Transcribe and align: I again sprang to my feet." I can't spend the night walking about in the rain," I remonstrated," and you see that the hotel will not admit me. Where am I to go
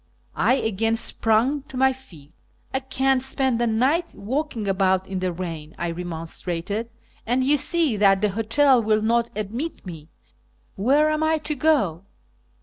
I 0.35 0.55
again 0.55 0.95
sprang 0.95 1.61
to 1.67 1.77
my 1.77 1.93
feet." 1.93 2.33
I 2.73 2.79
can't 2.79 3.21
spend 3.21 3.59
the 3.61 3.67
night 3.67 4.15
walking 4.15 4.67
about 4.67 5.05
in 5.05 5.19
the 5.19 5.31
rain," 5.31 5.75
I 5.77 5.89
remonstrated," 5.91 6.89
and 7.27 7.43
you 7.43 7.55
see 7.55 7.97
that 7.97 8.19
the 8.19 8.29
hotel 8.29 8.81
will 8.81 9.03
not 9.03 9.29
admit 9.35 9.85
me. 9.85 10.09
Where 10.75 11.11
am 11.11 11.21
I 11.21 11.37
to 11.37 11.53
go 11.53 12.05